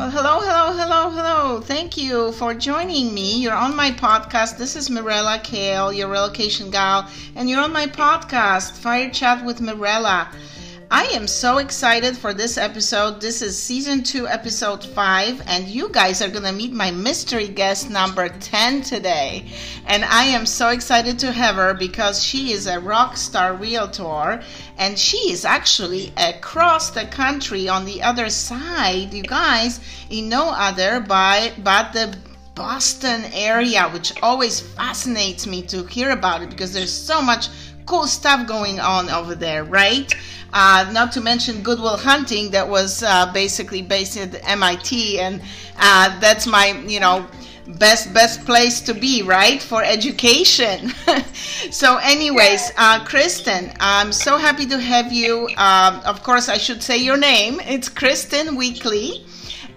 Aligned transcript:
Well, 0.00 0.10
hello, 0.10 0.40
hello, 0.40 0.72
hello, 0.72 1.10
hello. 1.10 1.60
Thank 1.60 1.98
you 1.98 2.32
for 2.32 2.54
joining 2.54 3.12
me. 3.12 3.42
You're 3.42 3.52
on 3.52 3.76
my 3.76 3.90
podcast. 3.90 4.56
This 4.56 4.74
is 4.74 4.88
Mirella 4.88 5.38
Kaell, 5.44 5.92
your 5.92 6.08
relocation 6.08 6.70
gal, 6.70 7.06
and 7.36 7.50
you're 7.50 7.60
on 7.60 7.70
my 7.70 7.86
podcast, 7.86 8.72
Fire 8.78 9.10
Chat 9.10 9.44
with 9.44 9.60
Mirella. 9.60 10.30
I 10.92 11.04
am 11.04 11.28
so 11.28 11.58
excited 11.58 12.16
for 12.16 12.34
this 12.34 12.58
episode. 12.58 13.20
This 13.20 13.42
is 13.42 13.62
season 13.62 14.02
two, 14.02 14.26
episode 14.26 14.82
five, 14.82 15.40
and 15.46 15.68
you 15.68 15.88
guys 15.88 16.20
are 16.20 16.28
going 16.28 16.42
to 16.42 16.52
meet 16.52 16.72
my 16.72 16.90
mystery 16.90 17.46
guest 17.46 17.88
number 17.90 18.28
10 18.28 18.82
today. 18.82 19.52
And 19.86 20.04
I 20.04 20.24
am 20.24 20.46
so 20.46 20.70
excited 20.70 21.16
to 21.20 21.30
have 21.30 21.54
her 21.54 21.74
because 21.74 22.24
she 22.24 22.52
is 22.52 22.66
a 22.66 22.80
rock 22.80 23.16
star 23.16 23.54
realtor 23.54 24.42
and 24.80 24.98
she 24.98 25.30
is 25.30 25.44
actually 25.44 26.10
across 26.16 26.90
the 26.90 27.04
country 27.04 27.68
on 27.68 27.84
the 27.84 28.02
other 28.02 28.30
side, 28.30 29.12
you 29.12 29.22
guys, 29.22 29.78
in 30.08 30.30
no 30.30 30.48
other 30.48 31.00
by, 31.00 31.52
but 31.58 31.92
the 31.92 32.16
Boston 32.54 33.24
area, 33.34 33.90
which 33.90 34.14
always 34.22 34.58
fascinates 34.58 35.46
me 35.46 35.60
to 35.62 35.84
hear 35.84 36.10
about 36.10 36.42
it 36.42 36.48
because 36.48 36.72
there's 36.72 36.92
so 36.92 37.20
much 37.20 37.48
cool 37.84 38.06
stuff 38.06 38.48
going 38.48 38.80
on 38.80 39.10
over 39.10 39.34
there, 39.34 39.64
right? 39.64 40.14
Uh, 40.54 40.88
not 40.92 41.12
to 41.12 41.20
mention 41.20 41.62
Good 41.62 41.78
Will 41.78 41.98
Hunting, 41.98 42.50
that 42.52 42.66
was 42.66 43.02
uh, 43.02 43.30
basically 43.34 43.82
based 43.82 44.16
at 44.16 44.34
MIT, 44.48 45.20
and 45.20 45.42
uh, 45.78 46.18
that's 46.20 46.46
my, 46.46 46.68
you 46.86 47.00
know, 47.00 47.28
best 47.66 48.12
best 48.12 48.44
place 48.44 48.80
to 48.82 48.94
be, 48.94 49.22
right, 49.22 49.60
for 49.62 49.82
education. 49.82 50.92
so, 51.70 51.96
anyways, 51.98 52.72
uh, 52.76 53.04
Kristin, 53.04 53.74
I'm 53.80 54.12
so 54.12 54.36
happy 54.36 54.66
to 54.66 54.78
have 54.78 55.12
you. 55.12 55.48
Um, 55.56 56.00
of 56.04 56.22
course, 56.22 56.48
I 56.48 56.58
should 56.58 56.82
say 56.82 56.96
your 56.98 57.16
name. 57.16 57.60
It's 57.60 57.88
Kristin 57.88 58.56
Weekley. 58.56 59.26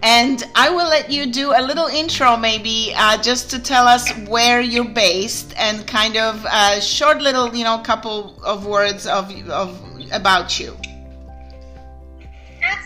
And 0.05 0.43
I 0.53 0.69
will 0.69 0.89
let 0.89 1.09
you 1.09 1.25
do 1.27 1.53
a 1.55 1.61
little 1.61 1.87
intro, 1.87 2.35
maybe, 2.35 2.93
uh, 2.93 3.21
just 3.21 3.49
to 3.51 3.59
tell 3.59 3.87
us 3.87 4.11
where 4.27 4.59
you're 4.59 4.83
based 4.83 5.53
and 5.57 5.87
kind 5.87 6.17
of 6.17 6.45
a 6.45 6.81
short 6.81 7.21
little, 7.21 7.55
you 7.55 7.63
know, 7.63 7.77
couple 7.77 8.37
of 8.43 8.65
words 8.65 9.07
of, 9.07 9.31
of 9.49 9.79
about 10.11 10.59
you. 10.59 10.75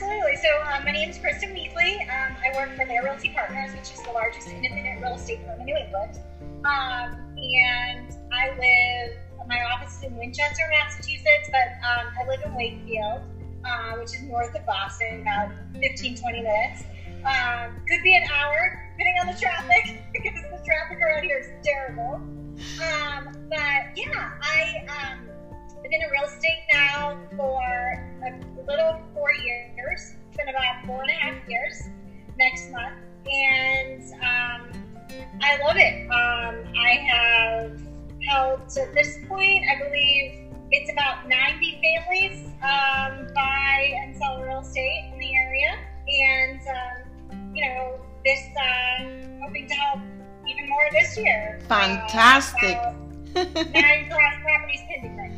Absolutely. 0.07 0.37
So 0.37 0.47
um, 0.71 0.85
my 0.85 0.91
name 0.91 1.09
is 1.09 1.17
Kristin 1.17 1.51
Weekley. 1.51 1.99
Um, 2.07 2.37
I 2.39 2.55
work 2.55 2.73
for 2.77 2.85
LAER 2.85 3.03
Realty 3.03 3.27
Partners, 3.27 3.75
which 3.75 3.91
is 3.91 4.01
the 4.03 4.11
largest 4.11 4.47
independent 4.47 5.01
real 5.01 5.15
estate 5.15 5.41
firm 5.45 5.59
in 5.59 5.65
New 5.65 5.75
England. 5.75 6.21
Um, 6.63 7.35
and 7.35 8.15
I 8.31 8.55
live, 8.55 9.17
my 9.49 9.61
office 9.63 9.97
is 9.97 10.03
in 10.03 10.15
Winchester, 10.15 10.63
Massachusetts, 10.71 11.51
but 11.51 11.75
um, 11.83 12.07
I 12.21 12.25
live 12.25 12.39
in 12.45 12.55
Wakefield, 12.55 13.19
uh, 13.65 13.99
which 13.99 14.15
is 14.15 14.23
north 14.23 14.55
of 14.55 14.65
Boston, 14.65 15.23
about 15.23 15.51
15, 15.73 16.15
20 16.15 16.41
minutes. 16.41 16.83
Um, 17.25 17.75
could 17.85 18.01
be 18.01 18.15
an 18.15 18.23
hour, 18.31 18.79
depending 18.97 19.19
on 19.19 19.27
the 19.27 19.37
traffic, 19.37 19.99
because 20.13 20.41
the 20.41 20.63
traffic 20.63 20.99
around 21.03 21.23
here 21.25 21.39
is 21.39 21.49
terrible. 21.65 22.15
Um, 22.79 23.35
but 23.49 23.91
yeah, 23.97 24.31
I 24.41 24.87
I've 24.87 25.83
been 25.83 26.01
in 26.01 26.09
real 26.09 26.23
estate 26.23 26.63
now 26.73 27.17
for 27.35 27.61
a 28.23 28.61
little 28.67 29.01
four 29.13 29.31
years. 29.43 29.76
It's 30.47 30.55
about 30.55 30.85
four 30.85 31.01
and 31.01 31.09
a 31.09 31.13
half 31.13 31.49
years 31.49 31.89
next 32.37 32.71
month. 32.71 32.95
And 33.29 34.01
um, 34.13 34.71
I 35.41 35.57
love 35.57 35.75
it. 35.75 36.05
Um, 36.05 36.73
I 36.73 36.91
have 37.11 37.81
helped 38.29 38.77
at 38.77 38.93
this 38.93 39.17
point, 39.27 39.65
I 39.69 39.77
believe 39.83 40.53
it's 40.71 40.89
about 40.89 41.27
90 41.27 41.81
families 41.83 42.45
um, 42.63 43.27
buy 43.35 43.93
and 44.01 44.15
sell 44.15 44.41
real 44.41 44.59
estate 44.59 45.11
in 45.11 45.19
the 45.19 45.35
area. 45.35 45.77
And, 46.07 46.61
um, 46.61 47.53
you 47.53 47.67
know, 47.67 47.99
this, 48.23 48.39
uh, 48.55 49.03
hoping 49.43 49.67
to 49.67 49.73
help 49.73 49.99
even 50.47 50.69
more 50.69 50.87
this 50.93 51.17
year. 51.17 51.59
Fantastic. 51.67 52.77
Uh, 52.77 52.93
nine 53.73 54.09
properties 54.09 54.79
pending 54.87 55.17
right 55.17 55.36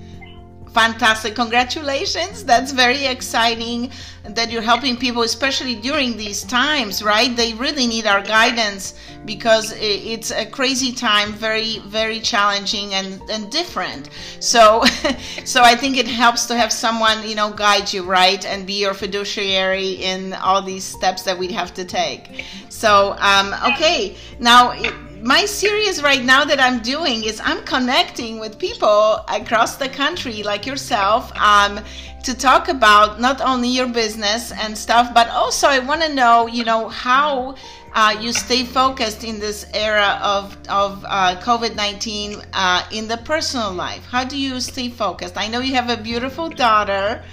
Fantastic. 0.73 1.33
Congratulations. 1.35 2.43
That's 2.43 2.71
very 2.71 3.05
exciting 3.05 3.91
that 4.23 4.51
you're 4.51 4.61
helping 4.61 4.97
people, 4.97 5.23
especially 5.23 5.75
during 5.75 6.15
these 6.15 6.43
times, 6.43 7.01
right? 7.01 7.35
They 7.35 7.53
really 7.53 7.87
need 7.87 8.05
our 8.05 8.21
guidance 8.21 8.93
because 9.25 9.73
it's 9.77 10.31
a 10.31 10.45
crazy 10.45 10.91
time, 10.91 11.33
very, 11.33 11.79
very 11.87 12.19
challenging 12.19 12.93
and, 12.93 13.19
and 13.29 13.51
different. 13.51 14.09
So, 14.39 14.83
so 15.45 15.63
I 15.63 15.75
think 15.75 15.97
it 15.97 16.07
helps 16.07 16.45
to 16.47 16.55
have 16.55 16.71
someone, 16.71 17.27
you 17.27 17.35
know, 17.35 17.51
guide 17.51 17.91
you, 17.91 18.03
right? 18.03 18.45
And 18.45 18.67
be 18.67 18.73
your 18.73 18.93
fiduciary 18.93 19.93
in 19.93 20.33
all 20.33 20.61
these 20.61 20.83
steps 20.83 21.23
that 21.23 21.37
we 21.37 21.47
have 21.53 21.73
to 21.75 21.85
take. 21.85 22.45
So, 22.69 23.15
um, 23.19 23.55
okay. 23.73 24.15
Now, 24.39 24.73
my 25.21 25.45
series 25.45 26.01
right 26.01 26.23
now 26.23 26.45
that 26.45 26.59
I'm 26.59 26.81
doing 26.81 27.23
is 27.23 27.41
I'm 27.43 27.63
connecting 27.63 28.39
with 28.39 28.57
people 28.57 29.23
across 29.27 29.75
the 29.75 29.89
country 29.89 30.43
like 30.43 30.65
yourself 30.65 31.35
um, 31.37 31.79
to 32.23 32.33
talk 32.33 32.69
about 32.69 33.19
not 33.19 33.41
only 33.41 33.69
your 33.69 33.87
business 33.87 34.51
and 34.51 34.77
stuff, 34.77 35.13
but 35.13 35.27
also 35.29 35.67
I 35.67 35.79
want 35.79 36.01
to 36.03 36.13
know, 36.13 36.47
you 36.47 36.63
know, 36.63 36.87
how 36.87 37.55
uh, 37.93 38.15
you 38.21 38.31
stay 38.31 38.63
focused 38.63 39.23
in 39.23 39.39
this 39.39 39.65
era 39.73 40.19
of, 40.23 40.57
of 40.69 41.03
uh, 41.07 41.39
COVID 41.41 41.75
19 41.75 42.41
uh, 42.53 42.85
in 42.91 43.07
the 43.07 43.17
personal 43.17 43.73
life. 43.73 44.05
How 44.05 44.23
do 44.23 44.37
you 44.37 44.61
stay 44.61 44.89
focused? 44.89 45.37
I 45.37 45.47
know 45.47 45.59
you 45.59 45.73
have 45.75 45.89
a 45.89 46.01
beautiful 46.01 46.49
daughter. 46.49 47.23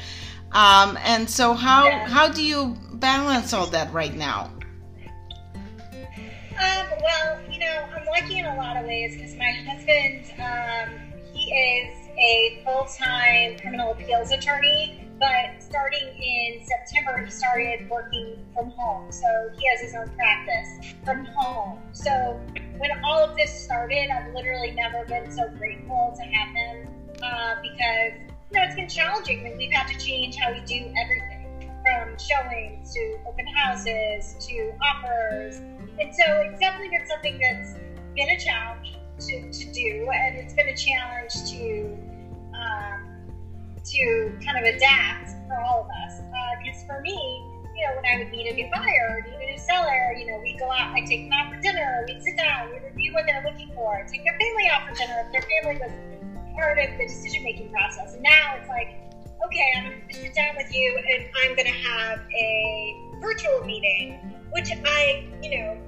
Um, 0.53 0.99
and 1.03 1.29
so 1.29 1.53
how, 1.53 1.91
how 2.07 2.29
do 2.29 2.43
you 2.43 2.77
balance 2.95 3.53
all 3.53 3.67
that 3.67 3.93
right 3.93 4.15
now? 4.15 4.56
Um, 6.59 6.87
well, 7.03 7.41
you 7.51 7.59
know, 7.59 7.87
I'm 7.95 8.07
lucky 8.07 8.39
in 8.39 8.47
a 8.47 8.57
lot 8.57 8.79
of 8.79 8.87
ways 8.87 9.15
because 9.15 9.37
my 9.37 9.53
husband, 9.69 10.25
um, 10.41 11.13
he 11.35 11.53
is 11.53 12.09
a 12.17 12.63
full-time 12.65 13.59
criminal 13.59 13.93
appeals 13.93 14.31
attorney, 14.31 15.07
but 15.21 15.63
starting 15.63 16.09
in 16.17 16.65
September, 16.65 17.23
he 17.23 17.31
started 17.31 17.91
working 17.91 18.43
from 18.55 18.71
home. 18.71 19.13
So 19.13 19.51
he 19.59 19.69
has 19.69 19.83
his 19.83 19.95
own 19.95 20.09
practice 20.17 20.95
from 21.05 21.27
home. 21.27 21.79
So 21.93 22.41
when 22.79 23.05
all 23.05 23.19
of 23.19 23.37
this 23.37 23.53
started, 23.65 24.09
I've 24.09 24.33
literally 24.33 24.71
never 24.71 25.05
been 25.05 25.31
so 25.31 25.49
grateful 25.59 26.15
to 26.17 26.23
have 26.23 26.57
him 26.57 26.89
uh, 27.23 27.57
because, 27.61 28.13
you 28.51 28.59
know, 28.59 28.65
it's 28.65 28.77
been 28.77 28.89
challenging. 28.89 29.41
I 29.41 29.51
mean, 29.51 29.59
we've 29.59 29.73
had 29.73 29.89
to 29.89 29.99
change 29.99 30.37
how 30.37 30.53
we 30.53 30.61
do 30.61 30.91
everything 31.05 31.71
from 31.85 32.17
showings 32.19 32.95
to 32.95 33.19
open 33.29 33.47
houses 33.47 34.35
to 34.47 34.73
offers 34.83 35.61
and 36.01 36.15
so 36.15 36.25
it's 36.45 36.61
definitely 36.61 36.97
been 36.97 37.07
something 37.07 37.41
that's 37.41 37.75
been 38.15 38.31
a 38.31 38.39
challenge 38.39 38.97
to, 39.21 39.51
to 39.53 39.73
do, 39.73 40.09
and 40.13 40.37
it's 40.37 40.55
been 40.55 40.69
a 40.69 40.77
challenge 40.77 41.33
to 41.51 41.99
um, 42.55 43.17
to 43.85 44.39
kind 44.45 44.59
of 44.59 44.65
adapt 44.65 45.31
for 45.47 45.61
all 45.61 45.85
of 45.85 45.91
us. 46.05 46.21
Because 46.59 46.83
uh, 46.83 46.87
for 46.87 47.01
me, 47.01 47.17
you 47.77 47.87
know, 47.87 47.97
when 47.97 48.05
I 48.07 48.19
would 48.19 48.31
meet 48.31 48.51
a 48.51 48.55
new 48.55 48.69
buyer 48.73 49.07
or 49.11 49.31
meet 49.31 49.49
a 49.49 49.53
new 49.53 49.59
seller, 49.59 50.13
you 50.19 50.27
know, 50.27 50.41
we'd 50.43 50.59
go 50.59 50.71
out, 50.71 50.97
I'd 50.97 51.07
take 51.07 51.29
them 51.29 51.33
out 51.33 51.53
for 51.53 51.61
dinner, 51.61 52.05
we'd 52.09 52.23
sit 52.23 52.37
down, 52.37 52.73
we'd 52.73 52.83
review 52.83 53.13
what 53.13 53.25
they're 53.27 53.45
looking 53.45 53.71
for, 53.75 54.05
take 54.11 54.25
their 54.25 54.39
family 54.39 54.69
out 54.73 54.89
for 54.89 54.95
dinner 54.95 55.25
if 55.27 55.33
their 55.33 55.45
family 55.63 55.79
was 55.81 55.93
part 56.57 56.79
of 56.79 56.99
the 56.99 57.07
decision 57.07 57.45
making 57.45 57.71
process. 57.71 58.15
And 58.15 58.23
now 58.23 58.57
it's 58.59 58.69
like, 58.69 58.97
okay, 59.45 59.73
I'm 59.77 59.85
going 59.85 60.09
to 60.09 60.15
sit 60.15 60.35
down 60.35 60.57
with 60.57 60.75
you 60.75 60.99
and 60.99 61.29
I'm 61.45 61.55
going 61.55 61.67
to 61.69 61.79
have 61.89 62.21
a 62.35 62.97
virtual 63.21 63.65
meeting, 63.65 64.15
which 64.53 64.71
I, 64.85 65.29
you 65.43 65.51
know, 65.59 65.79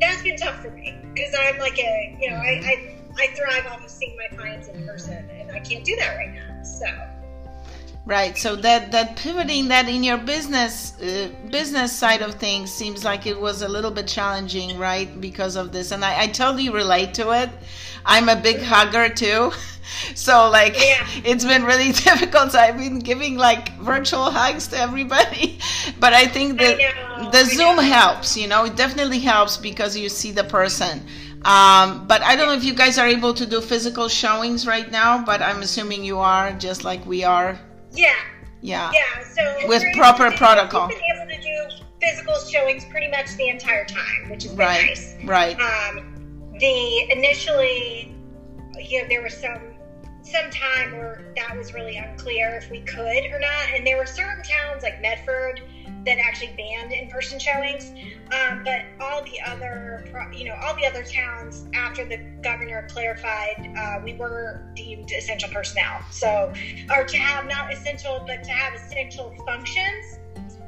that's 0.00 0.22
been 0.22 0.36
tough 0.36 0.60
for 0.60 0.70
me 0.70 0.94
because 1.14 1.34
I'm 1.38 1.58
like 1.58 1.78
a 1.78 2.16
you 2.20 2.30
know 2.30 2.36
I, 2.36 2.60
I 2.62 2.76
I 3.18 3.26
thrive 3.28 3.66
off 3.66 3.82
of 3.84 3.90
seeing 3.90 4.16
my 4.16 4.36
clients 4.36 4.68
in 4.68 4.86
person, 4.86 5.28
and 5.38 5.50
I 5.52 5.60
can't 5.60 5.84
do 5.84 5.96
that 5.96 6.14
right 6.16 6.30
now. 6.32 6.62
So. 6.62 6.86
Right. 8.06 8.38
So 8.38 8.54
that 8.54 8.92
that 8.92 9.16
pivoting 9.16 9.66
that 9.68 9.88
in 9.88 10.04
your 10.04 10.16
business 10.16 10.96
uh, 11.02 11.28
business 11.50 11.92
side 11.92 12.22
of 12.22 12.36
things 12.36 12.72
seems 12.72 13.04
like 13.04 13.26
it 13.26 13.38
was 13.40 13.62
a 13.62 13.68
little 13.68 13.90
bit 13.90 14.06
challenging, 14.06 14.78
right? 14.78 15.20
Because 15.20 15.56
of 15.56 15.72
this, 15.72 15.90
and 15.90 16.04
I, 16.04 16.22
I 16.22 16.26
totally 16.28 16.68
relate 16.68 17.14
to 17.14 17.32
it. 17.32 17.50
I'm 18.04 18.28
a 18.28 18.36
big 18.36 18.62
hugger 18.62 19.08
too. 19.08 19.52
So 20.14 20.50
like 20.50 20.74
yeah. 20.74 21.06
it's 21.24 21.44
been 21.44 21.64
really 21.64 21.92
difficult. 22.08 22.52
So 22.52 22.58
I've 22.58 22.76
been 22.76 22.98
giving 22.98 23.36
like 23.36 23.72
virtual 23.78 24.30
hugs 24.30 24.66
to 24.68 24.76
everybody. 24.76 25.58
But 26.00 26.12
I 26.12 26.26
think 26.26 26.58
that 26.58 26.78
I 26.80 27.30
the 27.30 27.44
Zoom 27.44 27.78
helps, 27.78 28.36
you 28.36 28.48
know, 28.48 28.64
it 28.64 28.76
definitely 28.76 29.20
helps 29.20 29.56
because 29.56 29.96
you 29.96 30.08
see 30.08 30.32
the 30.32 30.44
person. 30.44 31.06
Um, 31.44 32.06
but 32.08 32.20
I 32.22 32.34
don't 32.34 32.48
know 32.48 32.54
if 32.54 32.64
you 32.64 32.74
guys 32.74 32.98
are 32.98 33.06
able 33.06 33.32
to 33.34 33.46
do 33.46 33.60
physical 33.60 34.08
showings 34.08 34.66
right 34.66 34.90
now, 34.90 35.24
but 35.24 35.40
I'm 35.40 35.62
assuming 35.62 36.04
you 36.04 36.18
are 36.18 36.52
just 36.52 36.82
like 36.84 37.06
we 37.06 37.22
are. 37.22 37.58
Yeah. 37.96 38.14
Yeah. 38.60 38.90
Yeah. 38.92 39.24
So 39.24 39.68
with 39.68 39.82
proper 39.94 40.30
protocol. 40.32 40.88
We've 40.88 40.98
been 40.98 41.16
able 41.16 41.36
to 41.36 41.42
do 41.42 41.84
physical 42.00 42.34
showings 42.40 42.84
pretty 42.86 43.10
much 43.10 43.34
the 43.36 43.48
entire 43.48 43.84
time, 43.84 44.30
which 44.30 44.44
is 44.44 44.52
right. 44.52 44.86
nice. 44.86 45.14
Right. 45.24 45.58
Um, 45.60 46.54
the 46.58 47.10
initially, 47.10 48.14
you 48.78 49.02
know, 49.02 49.08
there 49.08 49.22
was 49.22 49.36
some 49.36 49.60
some 50.22 50.50
time 50.50 50.96
where 50.96 51.32
that 51.36 51.56
was 51.56 51.72
really 51.72 51.96
unclear 51.96 52.56
if 52.56 52.70
we 52.70 52.80
could 52.80 53.24
or 53.26 53.38
not. 53.38 53.74
And 53.74 53.86
there 53.86 53.96
were 53.96 54.06
certain 54.06 54.42
towns 54.42 54.82
like 54.82 55.00
Medford 55.00 55.62
that 56.06 56.18
actually 56.18 56.54
banned 56.56 56.92
in-person 56.92 57.38
showings. 57.38 57.92
Um, 58.32 58.62
but 58.64 58.82
all 59.00 59.22
the 59.22 59.40
other, 59.44 60.04
you 60.32 60.44
know, 60.44 60.54
all 60.62 60.74
the 60.74 60.86
other 60.86 61.02
towns 61.02 61.66
after 61.74 62.04
the 62.04 62.18
governor 62.42 62.86
clarified, 62.90 63.74
uh, 63.76 64.00
we 64.02 64.14
were 64.14 64.72
deemed 64.74 65.10
essential 65.12 65.50
personnel. 65.50 66.00
So, 66.10 66.52
or 66.94 67.04
to 67.04 67.16
have 67.18 67.46
not 67.46 67.72
essential, 67.72 68.24
but 68.26 68.42
to 68.44 68.50
have 68.50 68.74
essential 68.74 69.34
functions 69.44 70.18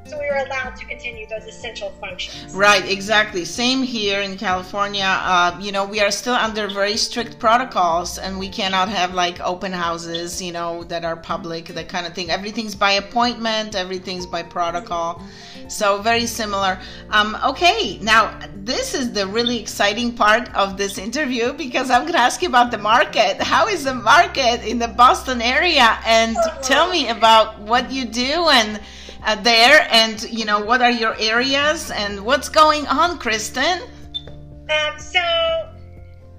so 0.09 0.19
we 0.19 0.27
were 0.27 0.45
allowed 0.47 0.75
to 0.77 0.85
continue 0.87 1.27
those 1.27 1.45
essential 1.45 1.91
functions. 2.01 2.55
Right, 2.55 2.89
exactly. 2.91 3.45
Same 3.45 3.83
here 3.83 4.21
in 4.21 4.37
California. 4.37 5.05
Uh, 5.05 5.59
you 5.61 5.73
know, 5.73 5.85
we 5.85 6.01
are 6.01 6.11
still 6.11 6.35
under 6.35 6.69
very 6.69 6.97
strict 6.97 7.39
protocols, 7.39 8.19
and 8.19 8.39
we 8.39 8.49
cannot 8.49 8.89
have 8.89 9.15
like 9.15 9.41
open 9.41 9.73
houses, 9.73 10.41
you 10.41 10.53
know, 10.53 10.85
that 10.85 11.05
are 11.05 11.17
public, 11.17 11.67
that 11.67 11.89
kind 11.89 12.07
of 12.07 12.15
thing. 12.15 12.31
Everything's 12.31 12.75
by 12.75 12.93
appointment, 12.93 13.75
everything's 13.75 14.27
by 14.27 14.43
protocol. 14.43 15.23
So 15.69 16.01
very 16.01 16.27
similar. 16.27 16.79
Um, 17.11 17.37
okay, 17.45 17.99
now 18.01 18.39
this 18.55 18.95
is 18.95 19.13
the 19.13 19.27
really 19.27 19.59
exciting 19.61 20.15
part 20.15 20.55
of 20.55 20.79
this 20.79 20.97
interview 20.97 21.53
because 21.53 21.91
I'm 21.91 22.03
going 22.03 22.15
to 22.15 22.19
ask 22.19 22.41
you 22.41 22.49
about 22.49 22.71
the 22.71 22.79
market. 22.79 23.43
How 23.43 23.69
is 23.69 23.85
the 23.85 23.95
market 23.95 24.67
in 24.67 24.79
the 24.79 24.89
Boston 24.89 25.43
area? 25.43 25.99
And 26.07 26.37
tell 26.63 26.91
me 26.91 27.09
about 27.09 27.61
what 27.61 27.91
you 27.91 28.07
do 28.07 28.49
and 28.49 28.81
uh, 29.25 29.35
there 29.37 29.87
and 29.91 30.23
you 30.31 30.45
know 30.45 30.61
what 30.61 30.81
are 30.83 30.91
your 30.91 31.15
areas 31.19 31.91
and 31.91 32.25
what's 32.25 32.49
going 32.49 32.87
on 32.87 33.19
Kristin? 33.19 33.83
Um, 34.71 34.99
so 34.99 35.21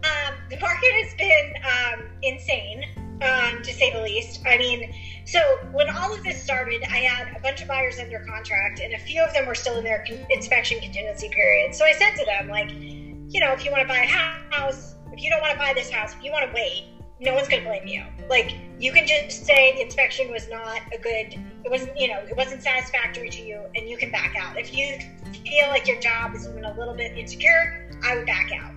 um, 0.03 0.33
the 0.49 0.59
market 0.59 0.91
has 1.03 1.13
been 1.15 1.53
um, 1.63 2.05
insane 2.23 2.83
um, 3.21 3.61
to 3.63 3.73
say 3.73 3.91
the 3.91 4.01
least. 4.01 4.41
I 4.45 4.57
mean 4.57 4.93
so 5.25 5.39
when 5.71 5.87
all 5.89 6.11
of 6.11 6.23
this 6.23 6.41
started 6.41 6.81
i 6.89 6.97
had 6.97 7.35
a 7.37 7.39
bunch 7.41 7.61
of 7.61 7.67
buyers 7.67 7.99
under 7.99 8.19
contract 8.27 8.79
and 8.79 8.93
a 8.93 8.97
few 8.97 9.21
of 9.21 9.31
them 9.33 9.45
were 9.45 9.53
still 9.53 9.77
in 9.77 9.83
their 9.83 10.03
con- 10.07 10.25
inspection 10.31 10.79
contingency 10.79 11.29
period. 11.29 11.75
So 11.75 11.85
i 11.85 11.93
said 11.93 12.15
to 12.15 12.25
them 12.25 12.49
like 12.49 12.71
you 12.71 13.39
know 13.39 13.51
if 13.51 13.63
you 13.63 13.71
want 13.71 13.83
to 13.83 13.87
buy 13.87 13.99
a 13.99 14.07
house 14.07 14.95
if 15.13 15.21
you 15.21 15.29
don't 15.29 15.41
want 15.41 15.53
to 15.53 15.59
buy 15.59 15.73
this 15.73 15.89
house 15.89 16.13
if 16.15 16.23
you 16.23 16.31
want 16.31 16.49
to 16.49 16.55
wait 16.55 16.85
no 17.19 17.33
one's 17.33 17.47
going 17.47 17.63
to 17.63 17.69
blame 17.69 17.87
you. 17.87 18.03
Like 18.29 18.55
you 18.79 18.91
can 18.91 19.05
just 19.05 19.45
say 19.45 19.73
the 19.75 19.81
inspection 19.81 20.31
was 20.31 20.47
not 20.49 20.81
a 20.93 20.97
good, 20.97 21.33
it 21.65 21.69
wasn't, 21.69 21.99
you 21.99 22.07
know, 22.07 22.19
it 22.19 22.35
wasn't 22.35 22.63
satisfactory 22.63 23.29
to 23.29 23.41
you, 23.41 23.61
and 23.75 23.89
you 23.89 23.97
can 23.97 24.11
back 24.11 24.35
out. 24.37 24.57
If 24.57 24.73
you 24.73 24.97
feel 25.45 25.67
like 25.67 25.87
your 25.87 25.99
job 25.99 26.33
is 26.35 26.47
even 26.47 26.63
a 26.63 26.77
little 26.77 26.93
bit 26.93 27.17
insecure, 27.17 27.89
I 28.03 28.15
would 28.15 28.25
back 28.25 28.51
out. 28.53 28.71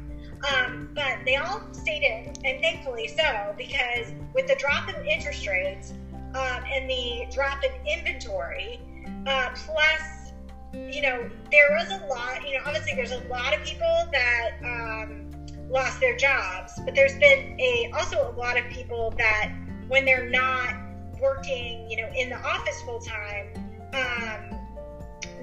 Um, 0.52 0.88
but 0.92 1.18
they 1.24 1.36
all 1.36 1.62
stayed 1.72 2.02
in, 2.02 2.34
and 2.44 2.60
thankfully 2.60 3.06
so, 3.06 3.54
because 3.56 4.12
with 4.34 4.48
the 4.48 4.56
drop 4.56 4.88
in 4.88 5.06
interest 5.06 5.46
rates 5.46 5.92
um, 6.34 6.64
and 6.66 6.90
the 6.90 7.26
drop 7.32 7.62
in 7.62 7.70
inventory, 7.86 8.80
uh, 9.26 9.50
plus, 9.54 10.32
you 10.74 11.00
know, 11.00 11.30
there 11.52 11.76
was 11.78 11.88
a 11.90 12.06
lot. 12.06 12.44
You 12.48 12.56
know, 12.56 12.64
obviously, 12.66 12.94
there's 12.94 13.12
a 13.12 13.22
lot 13.28 13.54
of 13.54 13.62
people 13.62 14.08
that. 14.10 14.50
Um, 14.64 15.31
lost 15.72 15.98
their 16.00 16.16
jobs, 16.16 16.78
but 16.84 16.94
there's 16.94 17.16
been 17.19 17.58
a 17.58 17.90
also 17.96 18.30
a 18.30 18.34
lot 18.38 18.58
of 18.58 18.69
people 18.70 19.12
that 19.16 19.52
when 19.88 20.04
they're 20.04 20.28
not 20.28 20.74
working, 21.20 21.88
you 21.90 21.96
know, 21.96 22.08
in 22.16 22.28
the 22.28 22.36
office 22.36 22.82
full 22.82 23.00
time, 23.00 23.46
um, 23.94 24.58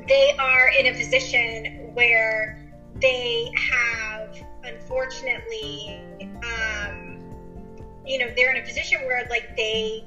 they 0.08 0.34
are 0.38 0.70
in 0.70 0.88
a 0.88 0.94
position 0.94 1.92
where 1.94 2.64
they 3.02 3.52
have, 3.56 4.36
unfortunately, 4.64 6.02
um, 6.44 7.20
you 8.06 8.20
know, 8.20 8.32
they're 8.36 8.52
in 8.52 8.62
a 8.62 8.66
position 8.66 9.00
where 9.06 9.26
like 9.30 9.56
they 9.56 10.04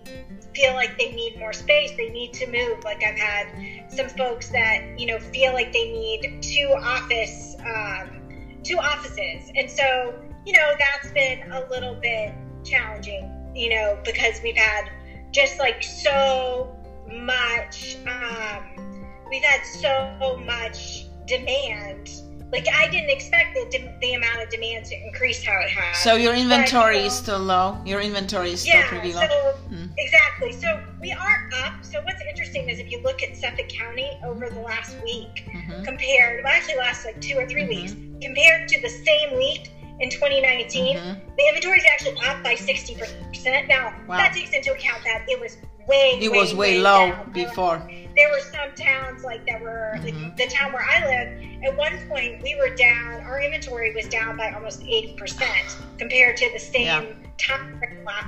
feel 0.54 0.74
like 0.74 0.96
they 0.98 1.12
need 1.12 1.38
more 1.38 1.52
space, 1.52 1.92
they 1.96 2.10
need 2.10 2.32
to 2.34 2.46
move. 2.46 2.84
Like 2.84 3.02
I've 3.02 3.18
had 3.18 3.48
some 3.88 4.08
folks 4.08 4.50
that 4.50 4.82
you 4.98 5.06
know 5.06 5.18
feel 5.18 5.52
like 5.52 5.72
they 5.72 5.90
need 5.90 6.42
two 6.42 6.72
office. 6.78 7.56
Um, 7.60 8.21
two 8.62 8.78
offices. 8.78 9.50
And 9.56 9.70
so, 9.70 10.14
you 10.46 10.52
know, 10.52 10.72
that's 10.78 11.12
been 11.12 11.50
a 11.52 11.68
little 11.68 11.94
bit 11.94 12.32
challenging, 12.64 13.30
you 13.54 13.70
know, 13.70 13.98
because 14.04 14.40
we've 14.42 14.56
had 14.56 14.90
just 15.32 15.58
like 15.58 15.82
so 15.82 16.76
much, 17.10 17.96
um, 18.06 19.24
we've 19.30 19.42
had 19.42 19.62
so 19.64 20.36
much 20.44 21.06
demand. 21.26 22.10
Like 22.52 22.68
I 22.68 22.88
didn't 22.88 23.10
expect 23.10 23.54
the, 23.54 23.92
the 24.00 24.14
amount 24.14 24.42
of 24.42 24.50
demand 24.50 24.84
to 24.86 25.06
increase 25.06 25.42
how 25.42 25.58
it 25.60 25.70
has. 25.70 26.02
So 26.02 26.16
your 26.16 26.34
inventory 26.34 26.98
but, 26.98 27.06
is 27.06 27.14
still 27.14 27.38
low. 27.38 27.78
Your 27.84 28.00
inventory 28.00 28.52
is 28.52 28.60
still 28.60 28.74
yeah, 28.74 28.88
pretty 28.88 29.14
low. 29.14 29.26
So, 29.26 29.54
hmm. 29.68 29.81
Exactly. 29.98 30.52
So 30.52 30.82
we 31.00 31.12
are 31.12 31.50
up. 31.64 31.84
So 31.84 32.00
what's 32.02 32.22
interesting 32.28 32.68
is 32.68 32.78
if 32.78 32.90
you 32.90 33.02
look 33.02 33.22
at 33.22 33.36
Suffolk 33.36 33.68
County 33.68 34.10
over 34.24 34.48
the 34.48 34.60
last 34.60 34.96
week, 35.02 35.44
mm-hmm. 35.46 35.84
compared, 35.84 36.42
well, 36.44 36.52
actually 36.52 36.76
last 36.76 37.04
like 37.04 37.20
two 37.20 37.36
or 37.36 37.46
3 37.46 37.62
mm-hmm. 37.62 37.68
weeks, 37.68 37.92
compared 38.22 38.68
to 38.68 38.80
the 38.80 38.88
same 38.88 39.36
week 39.36 39.70
in 40.00 40.10
2019, 40.10 40.96
mm-hmm. 40.96 41.36
the 41.36 41.48
inventory 41.48 41.78
is 41.78 41.84
actually 41.92 42.16
up 42.26 42.42
by 42.42 42.54
60%. 42.54 43.68
Now, 43.68 43.94
wow. 44.08 44.16
that 44.16 44.32
takes 44.34 44.52
into 44.52 44.72
account 44.72 45.04
that 45.04 45.26
it 45.28 45.38
was 45.38 45.58
way, 45.86 46.18
it 46.20 46.30
was 46.30 46.54
way, 46.54 46.76
way 46.76 46.80
low 46.80 47.10
down. 47.10 47.32
before. 47.32 47.90
There 48.16 48.28
were 48.30 48.40
some 48.40 48.74
towns 48.76 49.24
like 49.24 49.46
that 49.46 49.60
were 49.60 49.94
mm-hmm. 49.96 50.24
like 50.24 50.36
the 50.36 50.46
town 50.48 50.72
where 50.72 50.82
I 50.82 51.06
live. 51.06 51.64
At 51.64 51.76
one 51.76 51.92
point, 52.08 52.42
we 52.42 52.56
were 52.56 52.74
down. 52.74 53.22
Our 53.22 53.40
inventory 53.40 53.94
was 53.94 54.06
down 54.08 54.36
by 54.36 54.50
almost 54.50 54.80
80% 54.82 55.98
compared 55.98 56.36
to 56.38 56.50
the 56.52 56.58
same 56.58 56.86
yeah. 56.86 57.04
time 57.38 57.80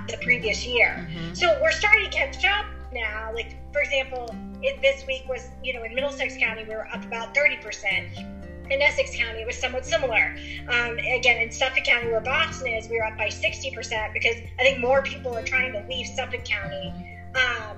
the 0.09 0.17
previous 0.23 0.67
year. 0.67 1.06
Mm-hmm. 1.11 1.35
So 1.35 1.59
we're 1.61 1.73
starting 1.73 2.05
to 2.05 2.11
catch 2.11 2.45
up 2.45 2.67
now. 2.93 3.33
Like 3.35 3.57
for 3.73 3.83
example, 3.83 4.35
it, 4.62 4.81
this 4.81 5.07
week 5.07 5.25
was 5.29 5.49
you 5.62 5.75
know 5.75 5.85
in 5.85 5.95
Middlesex 5.95 6.37
County 6.37 6.65
we 6.65 6.75
were 6.75 6.89
up 6.89 7.05
about 7.05 7.35
30% 7.35 8.31
in 8.71 8.81
Essex 8.81 9.15
County, 9.15 9.41
it 9.41 9.47
was 9.47 9.57
somewhat 9.57 9.85
similar. 9.85 10.35
Um, 10.69 10.99
again, 10.99 11.43
in 11.43 11.50
Suffolk 11.50 11.85
County, 11.85 12.11
where 12.11 12.21
Boston 12.21 12.73
is, 12.73 12.89
we 12.89 12.97
were 12.97 13.05
up 13.05 13.19
by 13.19 13.29
60% 13.29 14.12
because 14.12 14.37
I 14.59 14.62
think 14.62 14.81
more 14.81 15.03
people 15.03 15.37
are 15.37 15.43
trying 15.43 15.73
to 15.73 15.85
leave 15.87 16.07
Suffolk 16.07 16.45
County. 16.45 16.95
Um, 17.35 17.77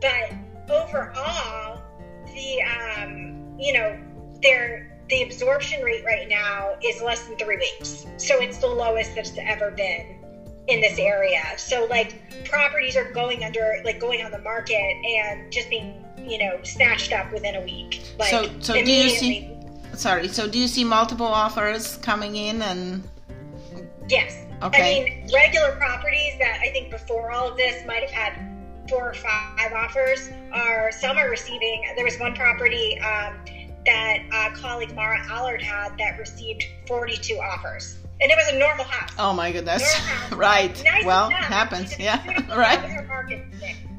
but 0.00 0.32
overall, 0.70 1.82
the 2.26 2.62
um, 2.62 3.54
you 3.58 3.72
know, 3.72 3.98
there 4.42 4.98
the 5.08 5.22
absorption 5.22 5.82
rate 5.82 6.04
right 6.04 6.28
now 6.28 6.76
is 6.82 7.02
less 7.02 7.26
than 7.26 7.36
three 7.36 7.56
weeks, 7.56 8.06
so 8.16 8.40
it's 8.40 8.58
the 8.58 8.66
lowest 8.66 9.14
that's 9.14 9.36
ever 9.38 9.70
been 9.70 10.18
in 10.66 10.80
this 10.80 10.98
area. 10.98 11.42
So 11.56 11.86
like 11.90 12.44
properties 12.44 12.96
are 12.96 13.10
going 13.12 13.44
under, 13.44 13.82
like 13.84 14.00
going 14.00 14.24
on 14.24 14.30
the 14.30 14.38
market 14.38 14.74
and 14.74 15.52
just 15.52 15.68
being 15.70 16.04
you 16.18 16.38
know 16.38 16.62
snatched 16.62 17.12
up 17.12 17.32
within 17.32 17.56
a 17.56 17.60
week. 17.62 18.02
Like, 18.18 18.30
so, 18.30 18.50
so 18.60 18.74
do 18.74 18.92
you 18.92 19.10
see? 19.10 19.50
Sorry. 19.94 20.28
So 20.28 20.48
do 20.48 20.58
you 20.58 20.68
see 20.68 20.84
multiple 20.84 21.26
offers 21.26 21.96
coming 21.98 22.36
in 22.36 22.62
and? 22.62 23.02
Yes. 24.08 24.36
Okay. 24.62 25.00
I 25.00 25.04
mean, 25.04 25.30
regular 25.32 25.76
properties 25.76 26.34
that 26.38 26.60
I 26.62 26.70
think 26.70 26.90
before 26.90 27.30
all 27.30 27.50
of 27.50 27.56
this 27.56 27.86
might 27.86 28.08
have 28.08 28.10
had 28.10 28.53
four 28.88 29.10
or 29.10 29.14
five 29.14 29.72
offers 29.72 30.30
are 30.52 30.92
some 30.92 31.16
are 31.16 31.30
receiving. 31.30 31.84
There 31.96 32.04
was 32.04 32.18
one 32.18 32.34
property 32.34 32.98
um, 33.00 33.34
that 33.86 34.18
uh, 34.32 34.50
colleague 34.54 34.94
Mara 34.94 35.24
Allard 35.28 35.62
had 35.62 35.96
that 35.98 36.18
received 36.18 36.64
42 36.86 37.34
offers. 37.36 37.98
And 38.20 38.30
it 38.30 38.36
was 38.36 38.54
a 38.54 38.58
normal 38.58 38.84
house. 38.84 39.10
Oh 39.18 39.32
my 39.32 39.50
goodness. 39.50 39.82
right. 40.32 40.82
Nice 40.84 41.04
well, 41.04 41.30
happens. 41.30 41.98
Yeah. 41.98 42.22
right. 42.56 43.44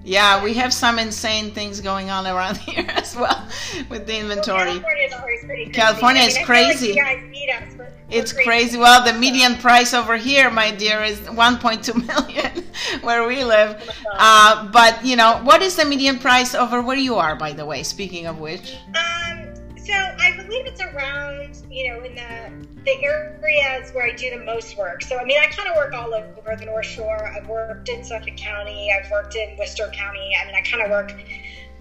Yeah, 0.06 0.44
we 0.44 0.54
have 0.54 0.72
some 0.72 1.00
insane 1.00 1.52
things 1.52 1.82
going 1.82 2.12
on 2.12 2.28
around 2.28 2.58
here 2.60 2.86
as 2.90 3.16
well 3.16 3.48
with 3.90 4.06
the 4.06 4.20
inventory. 4.20 4.66
Well, 4.66 4.82
California 4.82 5.04
is 5.04 5.14
always 5.14 5.46
pretty 5.46 5.64
crazy. 5.66 5.80
California 5.80 6.22
I 6.22 6.28
mean, 6.28 6.46
crazy. 6.46 6.94
Like 6.94 7.92
it's 8.10 8.32
crazy. 8.32 8.46
crazy. 8.46 8.78
Well, 8.78 9.04
the 9.04 9.18
median 9.18 9.56
price 9.56 9.94
over 9.94 10.16
here, 10.16 10.52
my 10.52 10.72
dear, 10.72 11.02
is 11.02 11.20
1.2 11.22 12.08
million 12.08 12.65
where 13.02 13.28
we 13.28 13.44
live. 13.44 13.90
Uh, 14.12 14.68
but 14.72 15.04
you 15.06 15.16
know, 15.16 15.42
what 15.44 15.62
is 15.62 15.76
the 15.76 15.86
median 15.86 16.20
price 16.20 16.56
over 16.56 16.82
where 16.82 16.98
you 16.98 17.16
are, 17.16 17.36
by 17.36 17.54
the 17.54 17.66
way? 17.66 17.84
Speaking 17.84 18.26
of 18.28 18.40
which. 18.40 18.76
Um. 18.88 19.54
So 19.78 19.94
I 19.94 20.36
believe 20.36 20.66
it's 20.66 20.82
around, 20.82 21.62
you 21.70 21.90
know, 21.90 22.04
in 22.04 22.16
the 22.16 22.66
the 22.86 23.04
areas 23.04 23.92
where 23.94 24.06
I 24.06 24.14
do 24.14 24.30
the 24.30 24.44
most 24.46 24.78
work. 24.78 25.02
So, 25.02 25.18
I 25.18 25.26
mean, 25.26 25.38
I 25.40 25.48
kind 25.48 25.68
of 25.68 25.76
work 25.76 25.94
all 25.94 26.14
over 26.14 26.56
the 26.56 26.66
North 26.66 26.86
Shore. 26.86 27.28
I've 27.36 27.48
worked 27.48 27.90
in 27.90 28.04
Suffolk 28.04 28.38
County. 28.38 28.92
I've 28.92 29.10
worked 29.12 29.36
in 29.36 29.58
Worcester 29.58 29.90
County. 29.94 30.32
I 30.40 30.46
mean, 30.46 30.56
I 30.56 30.62
kind 30.62 30.84
of 30.84 30.92
work, 30.92 31.14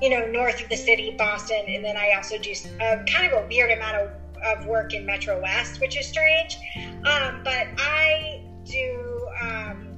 you 0.00 0.08
know, 0.11 0.26
north 0.26 0.62
of 0.62 0.68
the 0.70 0.76
city, 0.76 1.14
Boston, 1.16 1.64
and 1.68 1.84
then 1.84 1.96
I 1.96 2.12
also 2.16 2.38
do 2.38 2.52
uh, 2.80 3.04
kind 3.04 3.30
of 3.30 3.44
a 3.44 3.46
weird 3.49 3.70
amount 3.70 3.96
of, 3.96 4.11
of 4.44 4.66
work 4.66 4.94
in 4.94 5.04
Metro 5.04 5.40
West, 5.40 5.80
which 5.80 5.99
is 5.99 6.06
strange. 6.06 6.56
Um, 7.04 7.42
but 7.44 7.68
I 7.78 8.42
do, 8.64 9.28
um, 9.42 9.93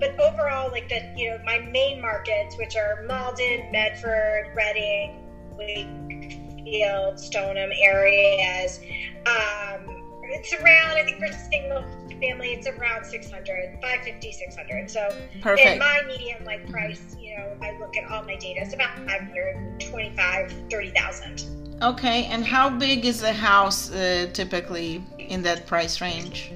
but 0.00 0.18
overall, 0.18 0.70
like 0.70 0.88
the, 0.88 1.12
you 1.14 1.30
know, 1.30 1.38
my 1.44 1.58
main 1.58 2.00
markets, 2.00 2.56
which 2.56 2.74
are 2.76 3.04
Malden, 3.06 3.70
Medford, 3.70 4.50
Reading, 4.56 5.22
Wakefield, 5.56 7.20
Stoneham 7.20 7.70
areas. 7.78 8.80
Um, 9.26 10.00
it's 10.22 10.52
around, 10.54 10.96
I 10.96 11.04
think 11.04 11.18
for 11.18 11.32
single 11.50 11.84
family, 12.20 12.52
it's 12.52 12.66
around 12.66 13.04
600, 13.04 13.78
550, 13.82 14.32
600. 14.32 14.90
So 14.90 15.08
Perfect. 15.40 15.66
in 15.66 15.78
my 15.78 16.02
median 16.06 16.44
like 16.44 16.68
price, 16.70 17.16
you 17.18 17.36
know, 17.36 17.56
I 17.62 17.78
look 17.78 17.96
at 17.96 18.10
all 18.10 18.22
my 18.22 18.36
data, 18.36 18.60
it's 18.62 18.74
about 18.74 18.96
525, 19.06 20.54
30,000. 20.70 21.78
Okay, 21.82 22.24
and 22.26 22.44
how 22.44 22.68
big 22.68 23.06
is 23.06 23.20
the 23.20 23.32
house 23.32 23.90
uh, 23.90 24.28
typically 24.32 25.02
in 25.18 25.42
that 25.42 25.66
price 25.66 26.00
range? 26.00 26.52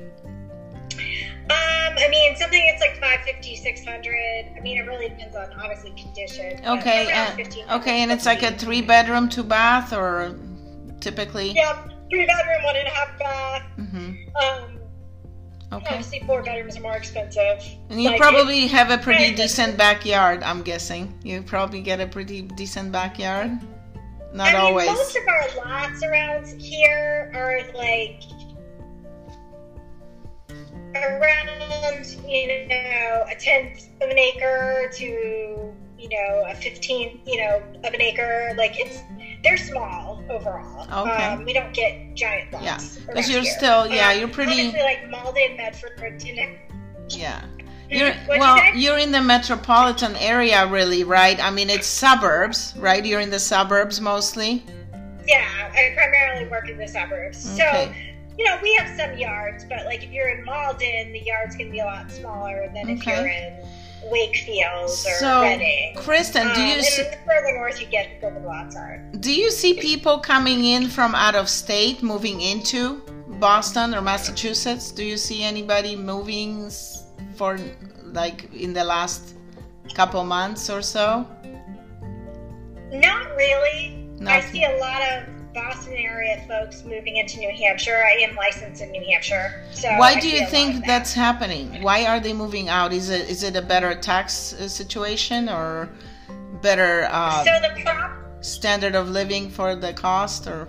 Um, 1.50 1.98
I 1.98 2.08
mean, 2.10 2.34
something 2.36 2.60
it's 2.72 2.80
like 2.80 2.94
550, 3.00 3.56
600. 3.56 4.54
I 4.56 4.60
mean, 4.60 4.78
it 4.78 4.86
really 4.86 5.08
depends 5.10 5.36
on 5.36 5.52
obviously 5.52 5.90
condition. 5.90 6.58
Okay, 6.66 7.02
okay, 7.70 8.02
and 8.02 8.10
it's 8.10 8.24
like 8.26 8.42
a 8.42 8.52
three 8.52 8.80
bedroom, 8.80 9.28
two 9.28 9.42
bath, 9.44 9.92
or 9.92 10.34
typically? 11.00 11.52
yeah, 11.52 11.86
three 12.10 12.26
bedroom, 12.26 12.62
one 12.64 12.76
and 12.76 12.86
a 12.86 12.90
half 12.90 13.18
bath. 13.18 13.62
hmm 13.76 14.12
Um, 14.42 14.78
Okay. 15.72 15.86
obviously 15.90 16.20
four 16.24 16.40
bedrooms 16.42 16.76
are 16.76 16.82
more 16.82 16.96
expensive. 16.96 17.60
And 17.90 18.00
you 18.00 18.10
Like, 18.10 18.20
probably 18.20 18.68
have 18.68 18.90
a 18.92 18.98
pretty 18.98 19.24
Right, 19.24 19.36
decent 19.36 19.76
backyard, 19.76 20.42
I'm 20.44 20.62
guessing. 20.62 21.18
You 21.24 21.42
probably 21.42 21.80
get 21.80 22.00
a 22.00 22.06
pretty 22.06 22.42
decent 22.42 22.92
backyard. 22.92 23.50
Not 24.32 24.48
I 24.48 24.52
mean, 24.52 24.60
always. 24.62 24.86
most 24.86 25.16
of 25.16 25.22
our 25.26 25.64
lots 25.66 26.02
around 26.04 26.46
here 26.60 27.32
are 27.34 27.60
like 27.76 28.22
around, 30.96 32.06
you 32.26 32.68
know, 32.68 33.24
a 33.28 33.34
tenth 33.38 33.88
of 34.00 34.10
an 34.10 34.18
acre 34.18 34.90
to, 34.94 35.04
you 35.98 36.08
know, 36.08 36.44
a 36.46 36.54
fifteenth, 36.54 37.20
you 37.26 37.38
know, 37.38 37.62
of 37.84 37.94
an 37.94 38.00
acre. 38.00 38.54
Like 38.56 38.72
it's, 38.78 39.00
they're 39.42 39.56
small 39.56 40.22
overall. 40.30 40.82
Okay. 40.82 41.24
Um, 41.24 41.44
we 41.44 41.52
don't 41.52 41.72
get 41.74 42.14
giant 42.14 42.52
lots. 42.52 42.64
Yeah, 42.64 42.78
because 43.06 43.30
you're 43.30 43.42
here. 43.42 43.52
still, 43.56 43.86
yeah, 43.86 44.10
Um, 44.10 44.18
you're 44.18 44.28
pretty, 44.28 44.52
Obviously, 44.68 44.80
like 44.80 45.10
Malden, 45.10 45.56
Medford, 45.56 46.22
you 46.22 46.56
yeah. 47.10 47.44
You're 47.90 48.14
What'd 48.14 48.32
you 48.32 48.40
well, 48.40 48.74
you're 48.74 48.98
in 48.98 49.12
the 49.12 49.20
metropolitan 49.20 50.16
area, 50.16 50.66
really, 50.66 51.04
right? 51.04 51.38
I 51.38 51.50
mean, 51.50 51.68
it's 51.68 51.86
suburbs, 51.86 52.72
right? 52.78 53.04
You're 53.04 53.20
in 53.20 53.28
the 53.28 53.38
suburbs 53.38 54.00
mostly. 54.00 54.64
Yeah, 55.26 55.46
I 55.70 55.92
primarily 55.94 56.48
work 56.50 56.68
in 56.68 56.78
the 56.78 56.88
suburbs. 56.88 57.38
So, 57.38 57.62
Okay. 57.62 58.03
You 58.38 58.44
know, 58.44 58.58
we 58.62 58.74
have 58.74 58.96
some 58.98 59.16
yards, 59.18 59.64
but 59.64 59.84
like 59.84 60.02
if 60.02 60.10
you're 60.10 60.28
in 60.28 60.44
Malden, 60.44 61.12
the 61.12 61.20
yard's 61.20 61.54
to 61.68 61.72
be 61.72 61.78
a 61.80 61.84
lot 61.84 62.10
smaller 62.10 62.68
than 62.74 62.88
if 62.88 63.06
you're 63.06 63.28
in 63.28 63.64
Wakefield 64.10 64.84
or 64.84 64.88
So, 64.88 65.42
Reading. 65.42 65.94
Kristin, 65.96 66.52
do 66.54 66.60
Um, 66.60 66.66
you 66.66 66.72
and 66.74 66.80
s- 66.80 66.96
the 66.96 67.16
further 67.26 67.52
north 67.54 67.80
you 67.80 67.86
get, 67.86 68.20
the 68.20 68.26
bigger 68.28 68.40
the 68.40 68.46
lots 68.46 68.74
are. 68.76 68.98
do 69.20 69.32
you 69.32 69.50
see 69.50 69.74
people 69.74 70.18
coming 70.18 70.64
in 70.64 70.88
from 70.88 71.14
out 71.14 71.34
of 71.36 71.48
state 71.48 72.02
moving 72.02 72.40
into 72.40 73.00
Boston 73.40 73.94
or 73.94 74.00
Massachusetts? 74.00 74.90
Do 74.90 75.04
you 75.04 75.16
see 75.16 75.42
anybody 75.44 75.94
moving 75.96 76.70
for 77.36 77.58
like 78.12 78.52
in 78.52 78.72
the 78.74 78.84
last 78.84 79.34
couple 79.94 80.22
months 80.24 80.68
or 80.68 80.82
so? 80.82 81.26
Not 82.92 83.34
really. 83.36 84.08
I 84.26 84.40
see 84.40 84.64
a 84.64 84.76
lot 84.78 85.02
of 85.02 85.24
Boston 85.54 85.94
area 85.94 86.44
folks 86.48 86.82
moving 86.84 87.16
into 87.16 87.38
New 87.38 87.50
Hampshire. 87.50 88.02
I 88.04 88.22
am 88.28 88.34
licensed 88.34 88.82
in 88.82 88.90
New 88.90 89.04
Hampshire, 89.04 89.64
so 89.72 89.88
Why 89.96 90.18
do 90.18 90.28
you 90.28 90.44
think 90.46 90.76
that. 90.76 90.86
that's 90.86 91.12
happening? 91.14 91.80
Why 91.82 92.06
are 92.06 92.18
they 92.20 92.32
moving 92.32 92.68
out? 92.68 92.92
Is 92.92 93.08
it 93.08 93.28
is 93.30 93.42
it 93.44 93.54
a 93.56 93.62
better 93.62 93.94
tax 93.94 94.52
uh, 94.54 94.68
situation 94.68 95.48
or 95.48 95.88
better 96.60 97.06
uh, 97.10 97.44
So 97.44 97.52
the 97.60 97.80
prop 97.82 98.12
standard 98.44 98.94
of 98.94 99.08
living 99.08 99.48
for 99.48 99.76
the 99.76 99.92
cost 99.92 100.46
or 100.46 100.68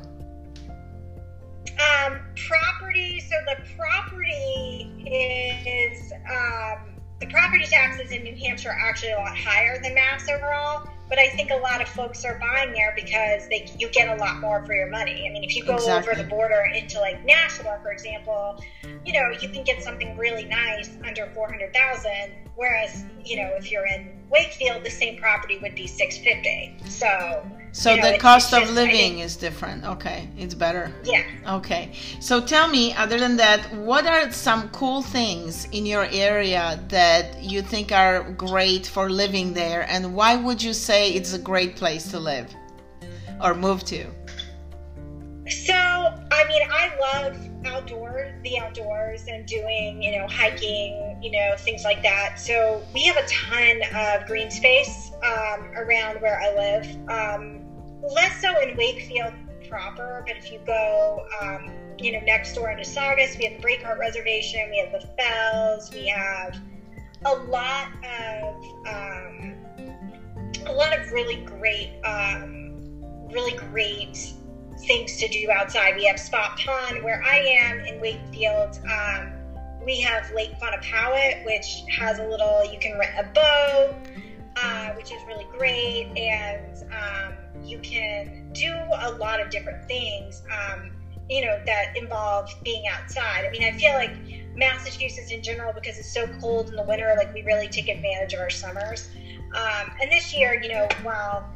Um, 1.79 2.19
property. 2.47 3.19
So 3.21 3.35
the 3.47 3.57
property 3.75 4.91
is 5.07 6.13
um, 6.29 6.95
the 7.19 7.27
property 7.27 7.65
taxes 7.65 8.11
in 8.11 8.23
New 8.23 8.35
Hampshire 8.35 8.69
are 8.69 8.79
actually 8.89 9.11
a 9.13 9.17
lot 9.17 9.35
higher 9.35 9.81
than 9.81 9.95
Mass 9.95 10.29
overall. 10.29 10.87
But 11.07 11.19
I 11.19 11.29
think 11.29 11.51
a 11.51 11.55
lot 11.57 11.81
of 11.81 11.87
folks 11.87 12.25
are 12.25 12.39
buying 12.39 12.73
there 12.73 12.93
because 12.95 13.47
they 13.49 13.67
you 13.77 13.89
get 13.89 14.07
a 14.09 14.15
lot 14.15 14.39
more 14.39 14.65
for 14.65 14.73
your 14.73 14.89
money. 14.89 15.27
I 15.27 15.31
mean, 15.31 15.43
if 15.43 15.55
you 15.55 15.63
go 15.63 15.75
Exactly. 15.75 16.13
over 16.13 16.21
the 16.23 16.27
border 16.27 16.67
into 16.73 16.99
like 16.99 17.23
Nashua, 17.23 17.79
for 17.81 17.91
example, 17.91 18.63
you 19.05 19.13
know 19.13 19.29
you 19.39 19.49
can 19.49 19.63
get 19.63 19.83
something 19.83 20.17
really 20.17 20.45
nice 20.45 20.97
under 21.05 21.27
four 21.27 21.47
hundred 21.47 21.73
thousand. 21.73 22.33
Whereas 22.55 23.05
you 23.23 23.37
know 23.37 23.51
if 23.55 23.71
you're 23.71 23.85
in 23.85 24.14
Wakefield, 24.29 24.83
the 24.83 24.89
same 24.89 25.17
property 25.17 25.59
would 25.61 25.75
be 25.75 25.87
six 25.87 26.17
fifty. 26.17 26.75
So 26.87 27.45
so 27.71 27.93
you 27.93 28.01
know, 28.01 28.11
the 28.13 28.17
cost 28.17 28.53
of 28.53 28.61
just- 28.61 28.73
living 28.73 29.19
is 29.19 29.35
different. 29.35 29.83
Okay, 29.83 30.29
it's 30.37 30.53
better. 30.55 30.93
yeah. 31.03 31.23
Okay. 31.47 31.91
So 32.19 32.41
tell 32.41 32.67
me, 32.67 32.93
other 32.93 33.19
than 33.19 33.37
that, 33.37 33.59
what 33.75 34.05
are 34.07 34.31
some 34.31 34.69
cool 34.69 35.01
things 35.01 35.67
in 35.71 35.85
your 35.85 36.07
area 36.11 36.79
that 36.89 37.43
you 37.43 37.61
think 37.61 37.91
are 37.91 38.23
great 38.31 38.87
for 38.87 39.09
living 39.09 39.53
there? 39.53 39.85
And 39.89 40.15
why 40.15 40.35
would 40.35 40.61
you 40.63 40.73
say 40.73 41.11
it's 41.11 41.33
a 41.33 41.39
great 41.39 41.75
place 41.75 42.09
to 42.11 42.19
live 42.19 42.47
or 43.41 43.53
move 43.53 43.83
to? 43.85 44.05
So, 45.47 45.73
I 45.75 46.45
mean, 46.47 46.61
I 46.71 46.91
love 46.99 47.54
outdoors, 47.65 48.33
the 48.43 48.57
outdoors, 48.59 49.25
and 49.27 49.45
doing, 49.45 50.01
you 50.01 50.17
know, 50.17 50.27
hiking, 50.27 51.19
you 51.21 51.31
know, 51.31 51.55
things 51.57 51.83
like 51.83 52.01
that. 52.03 52.39
So, 52.39 52.83
we 52.93 53.03
have 53.05 53.17
a 53.17 53.27
ton 53.27 53.81
of 53.95 54.25
green 54.27 54.51
space 54.51 55.11
um, 55.23 55.71
around 55.75 56.21
where 56.21 56.39
I 56.39 56.53
live. 56.53 57.09
Um, 57.09 57.61
less 58.13 58.39
so 58.41 58.59
in 58.61 58.77
Wakefield 58.77 59.33
proper, 59.69 60.23
but 60.27 60.37
if 60.37 60.51
you 60.51 60.59
go, 60.65 61.25
um, 61.41 61.71
you 61.97 62.11
know, 62.11 62.19
next 62.19 62.53
door 62.53 62.69
into 62.69 62.85
Saugus, 62.85 63.37
we 63.37 63.45
have 63.45 63.61
the 63.61 63.67
Breakheart 63.67 63.97
Reservation, 63.97 64.69
we 64.69 64.77
have 64.79 64.91
the 64.91 65.07
Fells, 65.17 65.91
we 65.93 66.07
have 66.07 66.59
a 67.25 67.33
lot 67.33 67.87
of 68.03 68.55
um, 68.87 69.55
a 70.67 70.73
lot 70.73 70.97
of 70.97 71.11
really 71.11 71.37
great, 71.37 71.91
um, 72.03 72.75
really 73.31 73.55
great 73.71 74.33
things 74.79 75.17
to 75.17 75.27
do 75.27 75.49
outside. 75.51 75.95
We 75.95 76.05
have 76.05 76.19
Spot 76.19 76.57
Pond 76.57 77.03
where 77.03 77.23
I 77.23 77.37
am 77.37 77.79
in 77.79 77.99
Wakefield. 77.99 78.79
Um, 78.91 79.31
we 79.85 79.99
have 80.01 80.31
Lake 80.33 80.51
Quannapowitt, 80.59 81.45
which 81.45 81.83
has 81.89 82.19
a 82.19 82.27
little, 82.27 82.63
you 82.71 82.79
can 82.79 82.97
rent 82.97 83.13
a 83.17 83.23
boat, 83.33 83.95
uh, 84.55 84.89
which 84.93 85.11
is 85.11 85.21
really 85.27 85.47
great. 85.57 86.07
And 86.17 86.83
um, 86.91 87.33
you 87.63 87.79
can 87.79 88.51
do 88.53 88.73
a 89.01 89.11
lot 89.11 89.39
of 89.39 89.49
different 89.49 89.87
things, 89.87 90.43
um, 90.51 90.91
you 91.29 91.45
know, 91.45 91.59
that 91.65 91.95
involve 91.95 92.49
being 92.63 92.83
outside. 92.87 93.45
I 93.45 93.51
mean, 93.51 93.63
I 93.63 93.71
feel 93.77 93.93
like 93.93 94.11
Massachusetts 94.55 95.31
in 95.31 95.41
general, 95.43 95.73
because 95.73 95.97
it's 95.97 96.13
so 96.13 96.27
cold 96.39 96.69
in 96.69 96.75
the 96.75 96.83
winter, 96.83 97.13
like 97.17 97.33
we 97.33 97.43
really 97.43 97.67
take 97.67 97.87
advantage 97.87 98.33
of 98.33 98.39
our 98.39 98.49
summers. 98.49 99.09
Um, 99.55 99.91
and 100.01 100.11
this 100.11 100.35
year, 100.35 100.59
you 100.61 100.69
know, 100.69 100.87
while 101.03 101.49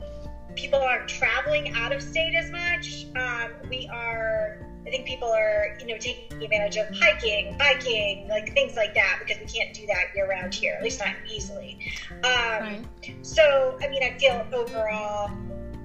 people 0.59 0.79
aren't 0.79 1.07
traveling 1.07 1.73
out 1.75 1.93
of 1.93 2.01
state 2.01 2.35
as 2.35 2.51
much, 2.51 3.05
um, 3.15 3.51
we 3.69 3.89
are. 3.91 4.65
I 4.85 4.91
think 4.91 5.05
people 5.05 5.27
are, 5.27 5.77
you 5.79 5.85
know, 5.87 5.97
taking 5.99 6.41
advantage 6.41 6.77
of 6.77 6.87
hiking, 6.95 7.55
biking, 7.59 8.27
like 8.27 8.53
things 8.53 8.75
like 8.75 8.93
that, 8.95 9.19
because 9.19 9.37
we 9.39 9.45
can't 9.45 9.73
do 9.73 9.85
that 9.87 10.15
year 10.15 10.27
round 10.27 10.53
here, 10.53 10.73
at 10.75 10.83
least 10.83 10.99
not 10.99 11.13
easily. 11.31 11.77
Um, 12.23 12.23
Right. 12.23 12.85
So, 13.21 13.77
I 13.81 13.87
mean, 13.87 14.01
I 14.03 14.17
feel 14.17 14.47
overall, 14.53 15.27
um, 15.27 15.83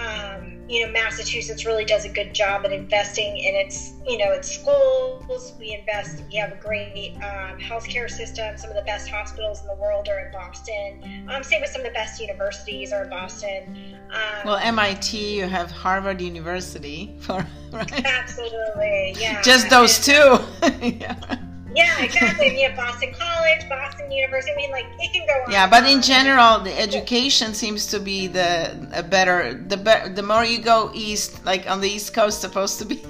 you 0.68 0.84
know, 0.86 0.92
Massachusetts 0.92 1.66
really 1.66 1.84
does 1.84 2.04
a 2.04 2.08
good 2.08 2.34
job 2.34 2.64
at 2.64 2.72
investing 2.72 3.36
in 3.36 3.54
its, 3.54 3.92
you 4.06 4.16
know, 4.18 4.32
its 4.32 4.50
schools. 4.50 5.52
We 5.58 5.74
invest. 5.74 6.22
We 6.30 6.36
have 6.36 6.52
a 6.52 6.56
great 6.56 7.14
um, 7.16 7.58
healthcare 7.58 8.08
system. 8.10 8.56
Some 8.56 8.70
of 8.70 8.76
the 8.76 8.82
best 8.82 9.08
hospitals 9.08 9.60
in 9.60 9.66
the 9.66 9.76
world 9.76 10.08
are 10.08 10.26
in 10.26 10.32
Boston. 10.32 11.26
Um, 11.28 11.42
same 11.42 11.60
with 11.60 11.70
some 11.70 11.82
of 11.82 11.86
the 11.86 11.92
best 11.92 12.20
universities 12.20 12.92
are 12.92 13.04
in 13.04 13.10
Boston. 13.10 13.96
Um, 14.10 14.46
Well, 14.46 14.56
MIT, 14.56 15.36
you 15.36 15.46
have 15.46 15.70
Harvard 15.70 16.20
University 16.20 17.14
for 17.20 17.46
right. 17.72 18.06
absolutely, 18.06 19.14
yeah. 19.18 19.42
Just 19.42 19.68
those 19.68 19.98
two. 19.98 20.38
yeah. 20.82 21.36
Yeah, 21.74 22.02
exactly. 22.02 22.60
You 22.60 22.68
have 22.68 22.76
Boston 22.76 23.12
College, 23.12 23.68
Boston 23.68 24.10
University. 24.10 24.52
I 24.52 24.56
mean, 24.56 24.70
like 24.70 24.86
it 24.98 25.12
can 25.12 25.26
go 25.26 25.32
on. 25.44 25.50
Yeah, 25.50 25.68
but 25.68 25.84
in 25.84 26.00
general, 26.02 26.60
the 26.60 26.78
education 26.78 27.52
seems 27.54 27.86
to 27.88 27.98
be 27.98 28.26
the 28.26 28.88
a 28.92 29.02
better 29.02 29.54
the 29.54 29.76
be, 29.76 30.14
the 30.14 30.22
more 30.22 30.44
you 30.44 30.60
go 30.60 30.90
east, 30.94 31.44
like 31.44 31.68
on 31.68 31.80
the 31.80 31.88
east 31.88 32.14
coast, 32.14 32.40
supposed 32.40 32.78
to 32.78 32.84
be 32.84 33.02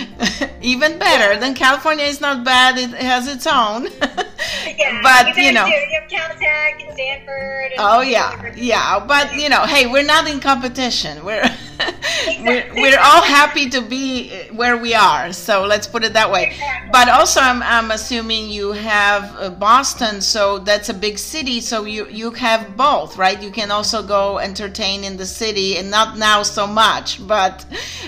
even 0.60 0.98
better. 0.98 1.38
Then 1.38 1.54
California 1.54 2.04
is 2.04 2.20
not 2.20 2.44
bad; 2.44 2.78
it 2.78 2.90
has 2.90 3.28
its 3.28 3.46
own. 3.46 3.88
Yeah, 4.66 5.00
but 5.02 5.36
you 5.36 5.52
guys 5.52 5.54
know, 5.54 5.64
do. 5.64 5.70
you 5.70 6.00
have 6.00 6.08
Caltech 6.08 6.84
and 6.84 6.92
Stanford. 6.92 7.72
And 7.72 7.78
oh 7.78 8.00
yeah, 8.00 8.52
yeah. 8.56 9.04
But 9.06 9.34
you 9.34 9.48
know, 9.48 9.64
hey, 9.66 9.86
we're 9.86 10.04
not 10.04 10.28
in 10.28 10.40
competition. 10.40 11.24
We're 11.24 11.42
we're 12.40 12.72
we're 12.74 12.98
all 12.98 13.22
happy 13.22 13.68
to 13.70 13.80
be 13.80 14.30
where 14.52 14.76
we 14.76 14.94
are. 14.94 15.32
So 15.32 15.64
let's 15.64 15.86
put 15.86 16.04
it 16.04 16.12
that 16.14 16.30
way. 16.30 16.48
Exactly. 16.50 16.90
But 16.92 17.08
also, 17.08 17.40
I'm 17.40 17.62
I'm 17.62 17.90
assuming 17.90 18.48
you 18.48 18.72
have 18.72 19.36
uh, 19.36 19.50
Boston, 19.50 20.20
so 20.20 20.58
that's 20.58 20.88
a 20.88 20.94
big 20.94 21.18
city. 21.18 21.60
So 21.60 21.84
you 21.84 22.08
you 22.08 22.30
have 22.32 22.76
both, 22.76 23.16
right? 23.16 23.40
You 23.40 23.50
can 23.50 23.70
also 23.70 24.02
go 24.02 24.38
entertain 24.38 25.04
in 25.04 25.16
the 25.16 25.26
city, 25.26 25.78
and 25.78 25.90
not 25.90 26.18
now 26.18 26.42
so 26.42 26.66
much, 26.66 27.26
but 27.26 27.64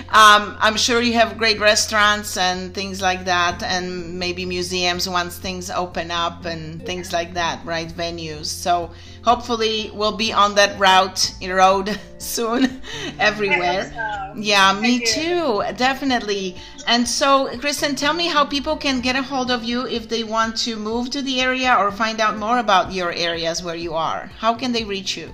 um, 0.09 0.57
I'm 0.59 0.77
sure 0.77 1.01
you 1.01 1.13
have 1.13 1.37
great 1.37 1.59
restaurants 1.59 2.37
and 2.37 2.73
things 2.73 3.01
like 3.01 3.25
that, 3.25 3.63
and 3.63 4.19
maybe 4.19 4.45
museums 4.45 5.07
once 5.07 5.37
things 5.37 5.69
open 5.69 6.11
up 6.11 6.42
and 6.45 6.85
things 6.85 7.13
like 7.13 7.33
that, 7.33 7.63
right? 7.65 7.87
Venues. 7.89 8.45
So 8.45 8.91
hopefully 9.23 9.91
we'll 9.93 10.17
be 10.17 10.33
on 10.33 10.55
that 10.55 10.77
route 10.79 11.33
road 11.47 11.99
soon 12.17 12.81
everywhere. 13.19 13.91
So. 13.93 14.39
Yeah, 14.39 14.79
me 14.79 15.05
too, 15.05 15.63
definitely. 15.77 16.55
And 16.87 17.07
so, 17.07 17.47
Kristin, 17.57 17.95
tell 17.95 18.13
me 18.13 18.27
how 18.27 18.45
people 18.45 18.75
can 18.75 19.01
get 19.01 19.15
a 19.15 19.21
hold 19.21 19.51
of 19.51 19.63
you 19.63 19.87
if 19.87 20.09
they 20.09 20.23
want 20.23 20.57
to 20.57 20.75
move 20.75 21.09
to 21.11 21.21
the 21.21 21.41
area 21.41 21.75
or 21.75 21.91
find 21.91 22.19
out 22.19 22.37
more 22.37 22.59
about 22.59 22.91
your 22.91 23.11
areas 23.13 23.63
where 23.63 23.75
you 23.75 23.93
are. 23.93 24.29
How 24.39 24.53
can 24.53 24.71
they 24.71 24.83
reach 24.83 25.15
you? 25.15 25.33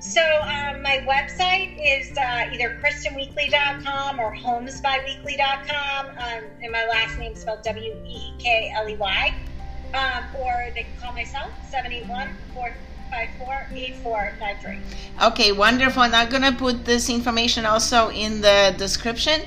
So 0.00 0.22
um, 0.22 0.80
my 0.80 1.04
website 1.06 1.76
is 1.78 2.16
uh, 2.16 2.48
either 2.50 2.80
kristinweekley.com 2.82 4.18
or 4.18 4.34
homesbyweekley.com, 4.34 6.06
um, 6.06 6.44
and 6.62 6.72
my 6.72 6.86
last 6.86 7.18
name 7.18 7.32
is 7.32 7.42
spelled 7.42 7.62
W-E-K-L-E-Y. 7.62 9.34
Um, 9.92 10.24
or 10.38 10.68
they 10.74 10.84
can 10.84 10.96
call 11.00 11.12
myself, 11.12 11.50
781 11.70 12.28
Okay, 15.22 15.52
wonderful. 15.52 16.02
And 16.02 16.14
I'm 16.14 16.30
going 16.30 16.42
to 16.42 16.52
put 16.52 16.84
this 16.84 17.10
information 17.10 17.66
also 17.66 18.10
in 18.10 18.40
the 18.40 18.74
description. 18.78 19.42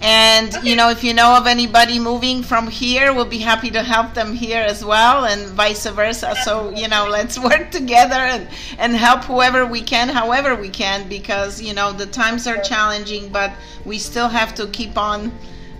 And, 0.00 0.54
okay. 0.54 0.68
you 0.68 0.74
know, 0.74 0.90
if 0.90 1.04
you 1.04 1.14
know 1.14 1.36
of 1.36 1.46
anybody 1.46 2.00
moving 2.00 2.42
from 2.42 2.66
here, 2.66 3.14
we'll 3.14 3.24
be 3.24 3.38
happy 3.38 3.70
to 3.70 3.82
help 3.82 4.14
them 4.14 4.34
here 4.34 4.60
as 4.60 4.84
well 4.84 5.26
and 5.26 5.48
vice 5.50 5.86
versa. 5.86 6.34
So, 6.42 6.70
you 6.70 6.88
know, 6.88 7.06
let's 7.08 7.38
work 7.50 7.70
together 7.70 8.16
and, 8.16 8.48
and 8.78 8.96
help 8.96 9.24
whoever 9.24 9.64
we 9.64 9.80
can, 9.80 10.08
however 10.08 10.56
we 10.56 10.70
can, 10.70 11.08
because, 11.08 11.62
you 11.62 11.72
know, 11.72 11.92
the 11.92 12.06
times 12.06 12.48
are 12.48 12.60
challenging, 12.62 13.28
but 13.28 13.52
we 13.84 13.98
still 13.98 14.28
have 14.28 14.54
to 14.56 14.66
keep 14.68 14.98
on 14.98 15.32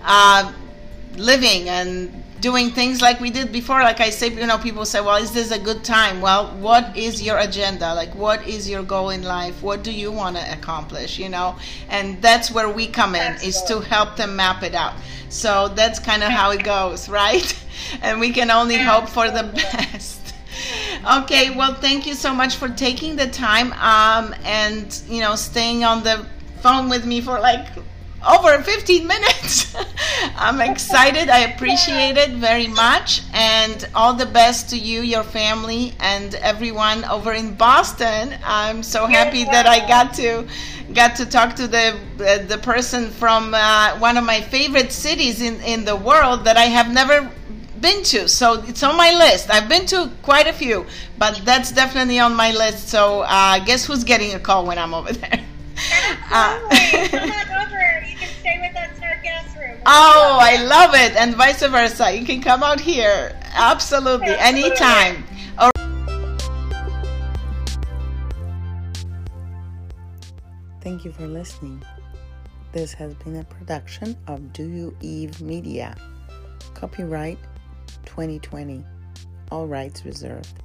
uh, 0.03 0.53
living 1.17 1.67
and 1.67 2.22
doing 2.43 2.69
things 2.71 3.01
like 3.01 3.21
we 3.21 3.29
did 3.29 3.53
before. 3.53 3.81
Like 3.81 4.01
i 4.01 4.09
say 4.09 4.27
you 4.27 4.45
know 4.45 4.57
people 4.57 4.85
say 4.85 4.99
well 4.99 5.15
is 5.15 5.31
this 5.31 5.49
a 5.51 5.57
good 5.57 5.83
time? 5.83 6.19
Well 6.19 6.47
what 6.57 6.95
is 6.95 7.23
your 7.23 7.37
agenda? 7.39 7.95
Like 7.95 8.13
what 8.13 8.45
is 8.45 8.69
your 8.69 8.83
goal 8.83 9.11
in 9.11 9.23
life? 9.23 9.63
What 9.63 9.81
do 9.81 9.91
you 9.91 10.11
want 10.11 10.35
to 10.35 10.43
accomplish 10.51 11.17
you 11.17 11.29
know? 11.29 11.55
And 11.89 12.21
that's 12.21 12.51
where 12.51 12.69
we 12.69 12.85
come 12.87 13.15
in 13.15 13.31
is 13.41 13.61
to 13.69 13.79
help 13.79 14.17
them 14.17 14.35
map 14.35 14.61
it 14.61 14.75
out. 14.75 14.93
So 15.29 15.69
that's 15.69 15.99
kind 15.99 16.21
of 16.21 16.29
how 16.29 16.51
it 16.51 16.63
goes 16.65 17.07
right? 17.21 17.49
And 18.01 18.19
we 18.19 18.31
can 18.31 18.51
only 18.51 18.77
hope 18.77 19.07
for 19.07 19.31
the 19.31 19.43
best. 19.53 20.19
Okay 21.17 21.55
well 21.55 21.73
thank 21.73 22.05
you 22.05 22.13
so 22.13 22.33
much 22.33 22.57
for 22.57 22.67
taking 22.67 23.15
the 23.15 23.27
time 23.27 23.71
um, 23.73 24.35
and 24.43 25.01
you 25.07 25.21
know 25.21 25.35
staying 25.35 25.85
on 25.85 26.03
the 26.03 26.25
phone 26.61 26.89
with 26.89 27.05
me 27.05 27.21
for 27.21 27.39
like 27.39 27.67
over 28.25 28.61
15 28.61 29.05
minutes. 29.07 29.75
I'm 30.35 30.61
excited. 30.61 31.29
I 31.29 31.39
appreciate 31.39 32.17
it 32.17 32.31
very 32.31 32.67
much. 32.67 33.21
And 33.33 33.87
all 33.93 34.13
the 34.13 34.25
best 34.25 34.69
to 34.69 34.77
you, 34.77 35.01
your 35.01 35.23
family, 35.23 35.93
and 35.99 36.35
everyone 36.35 37.03
over 37.05 37.33
in 37.33 37.55
Boston. 37.55 38.35
I'm 38.43 38.83
so 38.83 39.05
happy 39.05 39.43
that 39.45 39.65
I 39.65 39.87
got 39.87 40.13
to 40.15 40.47
got 40.93 41.15
to 41.15 41.25
talk 41.25 41.55
to 41.55 41.67
the 41.67 41.97
uh, 42.19 42.45
the 42.45 42.57
person 42.57 43.09
from 43.09 43.53
uh, 43.53 43.97
one 43.99 44.17
of 44.17 44.23
my 44.23 44.41
favorite 44.41 44.91
cities 44.91 45.41
in, 45.41 45.59
in 45.61 45.85
the 45.85 45.95
world 45.95 46.45
that 46.45 46.57
I 46.57 46.65
have 46.65 46.91
never 46.93 47.29
been 47.79 48.03
to. 48.03 48.27
So 48.29 48.63
it's 48.63 48.83
on 48.83 48.95
my 48.95 49.11
list. 49.11 49.49
I've 49.49 49.67
been 49.67 49.85
to 49.87 50.11
quite 50.21 50.47
a 50.47 50.53
few, 50.53 50.85
but 51.17 51.41
that's 51.43 51.71
definitely 51.71 52.19
on 52.19 52.33
my 52.35 52.51
list. 52.51 52.89
So 52.89 53.21
uh, 53.21 53.63
guess 53.65 53.85
who's 53.85 54.03
getting 54.03 54.33
a 54.33 54.39
call 54.39 54.65
when 54.65 54.77
I'm 54.77 54.93
over 54.93 55.13
there? 55.13 55.45
Uh, 56.31 56.59
stay 58.43 58.59
with 58.59 58.75
us 58.75 58.97
in 58.97 59.03
our 59.05 59.15
guest 59.23 59.55
room. 59.55 59.77
Oh, 59.85 60.37
I 60.41 60.61
love 60.65 60.93
it, 60.93 61.15
and 61.15 61.33
vice 61.35 61.61
versa. 61.65 62.11
You 62.11 62.25
can 62.25 62.41
come 62.41 62.61
out 62.61 62.81
here. 62.81 63.39
Absolutely, 63.53 64.27
Absolutely. 64.27 64.69
anytime. 64.69 65.23
Thank 70.81 71.05
you 71.05 71.13
for 71.13 71.25
listening. 71.25 71.81
This 72.73 72.91
has 72.93 73.13
been 73.13 73.37
a 73.37 73.45
production 73.45 74.17
of 74.27 74.51
Do 74.51 74.67
You 74.67 74.93
Eve 74.99 75.39
Media. 75.39 75.95
Copyright 76.73 77.39
2020. 78.05 78.83
All 79.51 79.67
rights 79.67 80.03
reserved. 80.03 80.61